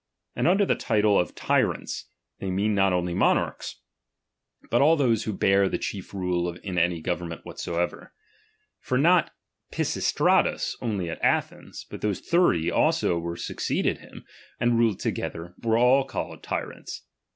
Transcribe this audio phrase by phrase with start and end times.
[0.35, 2.05] And under the title of tyrants,
[2.39, 3.81] they mean not only monarchs,
[4.71, 8.07] but all those vi^ho bear the chief rule in any go vernment what;~oever;
[8.79, 9.29] for not
[9.71, 14.25] Pisistratus only at Athens, but those Thirty also who succeeded him,
[14.59, 17.03] and ruled together, were all called tyrants.